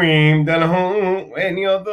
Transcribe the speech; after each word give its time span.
וימדלהו 0.00 1.36
אין 1.36 1.58
ידו 1.58 1.90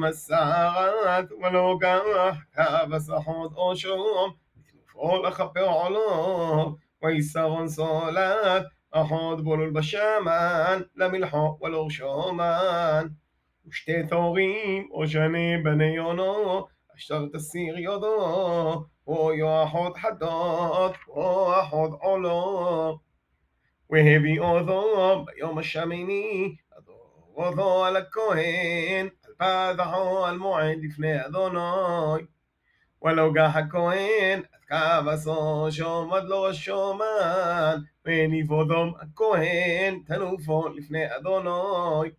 מסעת 0.00 1.32
ולוגח 1.42 2.36
כבסחות 2.52 3.52
או 3.56 3.76
שום 3.76 4.32
תנופו 4.70 5.22
לכפר 5.22 5.66
עולו 5.66 6.76
ויסרון 7.02 7.68
סולת 7.68 8.66
אחוד 8.90 9.44
בולול 9.44 9.70
בשמן 9.70 10.80
למלחו 10.96 11.58
ולא 11.62 11.86
שומן 11.90 13.06
ושתי 13.68 14.06
תורים 14.08 14.88
או 14.90 15.06
שני 15.06 15.56
בני 15.64 15.96
יונו 15.96 16.66
אשר 16.96 17.26
תסיר 17.32 17.78
ידו 17.78 18.84
או 19.06 19.32
יאחוד 19.32 19.96
חדות 19.96 20.94
או 21.08 21.60
אחוד 21.60 21.92
עולו 22.00 22.98
והביא 23.90 24.40
אותו 24.40 25.24
ביום 25.24 25.58
השמיני 25.58 26.56
אותו 27.36 27.84
על 27.84 27.96
הכהן 27.96 29.08
על 29.38 29.76
פתחו 29.76 30.26
על 30.26 30.38
מועד 30.38 30.78
לפני 30.82 31.26
אדוני 31.26 32.24
ולוגח 33.02 33.50
הכהן 33.54 34.42
עד 34.52 35.02
קו 35.02 35.10
עשו 35.10 35.66
שום 35.70 36.12
עד 36.12 36.24
לא 36.24 36.52
שומן 36.52 37.76
וניב 38.04 38.50
אודום 38.50 38.92
הכהן 39.00 40.02
תנופו 40.06 40.68
לפני 40.68 41.16
אדוני 41.16 42.10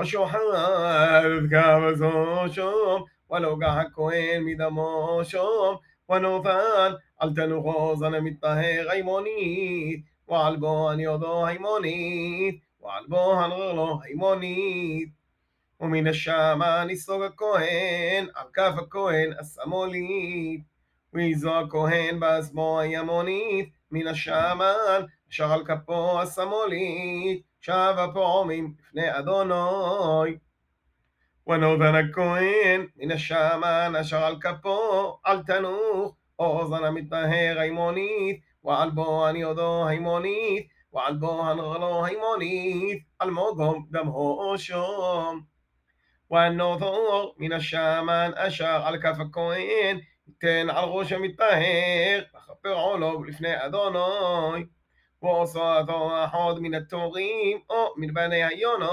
ושוחד 0.00 0.38
עד 0.54 1.48
קו 1.50 1.86
עשו 1.86 2.54
שום 2.54 3.04
ולוגח 3.30 3.74
הכהן 3.76 4.44
מדמו 4.44 5.20
שום 5.24 5.76
ונותן 6.10 6.92
על 7.18 7.34
תנוחו 7.34 7.96
זן 7.96 8.14
המטהר 8.14 8.90
עימונית 8.90 10.04
ועל 10.27 10.55
בו 10.55 10.89
על 10.89 10.99
ידו 10.99 11.45
הימונית, 11.45 12.61
ועל 12.81 13.05
בו 13.07 13.33
הנרלו 13.33 13.99
הימונית. 14.03 15.09
ומן 15.79 16.07
השמה 16.07 16.83
נסוג 16.87 17.23
הכהן, 17.23 18.27
על 18.35 18.47
כף 18.53 18.73
הכהן 18.77 19.33
השמאלית. 19.39 20.61
ויזו 21.13 21.59
הכהן 21.59 22.19
באזמו 22.19 22.79
הימונית, 22.79 23.69
מן 23.91 24.07
השמן, 24.07 25.01
אשר 25.29 25.51
על 25.51 25.65
כפו 25.65 26.21
השמאלית, 26.21 27.41
שב 27.61 27.95
הפעמים 27.97 28.73
לפני 28.79 29.19
אדוני. 29.19 30.37
ונותן 31.47 31.95
הכהן 31.95 32.87
מן 32.95 33.11
השמן 33.11 33.93
אשר 34.01 34.23
על 34.23 34.35
כפו, 34.41 35.17
על 35.23 35.43
תנוך, 35.43 36.15
אוזן 36.39 36.83
המטהר 36.83 37.59
הימונית, 37.59 38.41
ועל 38.63 38.89
בו 38.89 39.29
אני 39.29 39.39
יודו 39.39 39.87
הימונית, 39.87 40.67
ועל 40.93 41.15
בו 41.15 41.43
הנרלו 41.45 42.05
הימונית, 42.05 43.03
על 43.19 43.29
מוגום 43.29 43.87
גם 43.91 44.07
הו 44.07 44.53
שום. 44.57 45.41
ונותור 46.31 47.35
מן 47.37 47.51
השמן 47.51 48.31
אשר 48.35 48.81
על 48.85 49.01
כף 49.01 49.15
הכהן, 49.19 49.99
ייתן 50.27 50.69
על 50.69 50.89
ראש 50.89 51.11
המטהר, 51.11 52.23
וכפר 52.35 52.73
עולו 52.73 53.23
לפני 53.23 53.65
אדוני. 53.65 54.65
ועושתו 55.21 56.25
אחד 56.25 56.53
מן 56.59 56.73
התורים, 56.73 57.59
או 57.69 57.93
מן 57.97 58.13
בני 58.13 58.43
היונו, 58.43 58.85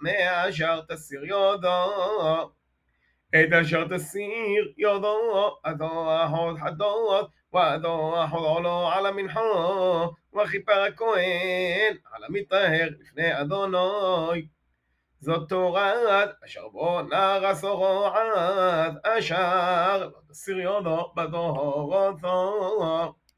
מאשר 0.00 0.80
תסיר 0.88 1.24
יודו. 1.24 2.52
את 3.30 3.52
אשר 3.52 3.88
תסיר 3.88 4.72
יודו, 4.76 5.56
אדו 5.62 6.24
אחות 6.24 6.58
חדות, 6.58 7.30
ואדו 7.54 8.24
אחור 8.24 8.60
לו 8.60 8.90
על 8.92 9.06
המנחו, 9.06 10.12
וכיפר 10.34 10.82
הכהן 10.82 11.96
על 12.12 12.24
המטהר 12.24 12.88
לפני 13.00 13.40
אדוני. 13.40 14.46
זאת 15.20 15.48
תורת 15.48 16.30
אשר 16.44 16.68
בו 16.68 17.02
נרס 17.02 17.64
אורועד, 17.64 18.96
אשר 19.02 19.98
לא 19.98 20.18
תסיר 20.30 20.60
יודו 20.60 21.12
בדורותו. 21.16 22.34